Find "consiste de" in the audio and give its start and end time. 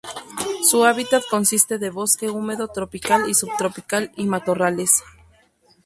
1.29-1.91